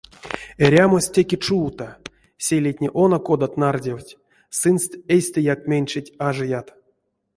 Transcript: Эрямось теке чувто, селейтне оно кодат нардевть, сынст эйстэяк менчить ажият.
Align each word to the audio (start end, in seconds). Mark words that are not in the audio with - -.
Эрямось 0.65 1.11
теке 1.15 1.37
чувто, 1.45 1.85
селейтне 2.45 2.89
оно 3.03 3.17
кодат 3.27 3.53
нардевть, 3.61 4.17
сынст 4.59 4.91
эйстэяк 5.13 5.61
менчить 5.69 6.13
ажият. 6.27 6.67